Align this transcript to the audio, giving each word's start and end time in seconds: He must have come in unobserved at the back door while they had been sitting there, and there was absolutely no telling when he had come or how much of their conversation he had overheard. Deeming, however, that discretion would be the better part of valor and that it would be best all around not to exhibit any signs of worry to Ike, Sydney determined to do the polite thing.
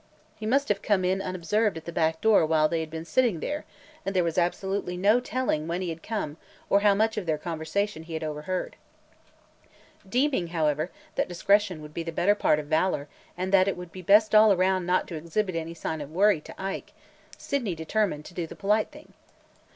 He 0.35 0.47
must 0.47 0.67
have 0.69 0.81
come 0.81 1.05
in 1.05 1.21
unobserved 1.21 1.77
at 1.77 1.85
the 1.85 1.91
back 1.91 2.21
door 2.21 2.43
while 2.43 2.67
they 2.67 2.79
had 2.79 2.89
been 2.89 3.05
sitting 3.05 3.39
there, 3.39 3.65
and 4.03 4.15
there 4.15 4.23
was 4.23 4.35
absolutely 4.35 4.97
no 4.97 5.19
telling 5.19 5.67
when 5.67 5.83
he 5.83 5.89
had 5.89 6.01
come 6.01 6.37
or 6.71 6.79
how 6.79 6.95
much 6.95 7.17
of 7.17 7.27
their 7.27 7.37
conversation 7.37 8.01
he 8.01 8.15
had 8.15 8.23
overheard. 8.23 8.77
Deeming, 10.09 10.47
however, 10.47 10.89
that 11.13 11.27
discretion 11.29 11.83
would 11.83 11.93
be 11.93 12.01
the 12.01 12.11
better 12.11 12.33
part 12.33 12.57
of 12.57 12.65
valor 12.65 13.09
and 13.37 13.53
that 13.53 13.67
it 13.67 13.77
would 13.77 13.91
be 13.91 14.01
best 14.01 14.33
all 14.33 14.51
around 14.51 14.87
not 14.87 15.07
to 15.07 15.13
exhibit 15.13 15.55
any 15.55 15.75
signs 15.75 16.01
of 16.01 16.11
worry 16.11 16.41
to 16.41 16.59
Ike, 16.59 16.93
Sydney 17.37 17.75
determined 17.75 18.25
to 18.25 18.33
do 18.33 18.47
the 18.47 18.55
polite 18.55 18.89
thing. 18.89 19.13